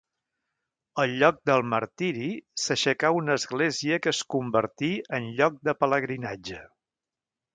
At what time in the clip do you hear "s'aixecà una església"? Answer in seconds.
2.61-4.01